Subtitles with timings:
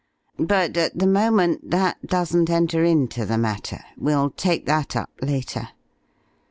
[0.39, 3.81] But at the moment that doesn't enter into the matter.
[3.95, 5.69] We'll take that up later.